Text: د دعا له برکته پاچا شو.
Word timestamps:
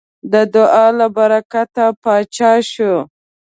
د 0.31 0.33
دعا 0.53 0.87
له 0.99 1.07
برکته 1.17 1.85
پاچا 2.03 2.51
شو. 2.71 2.95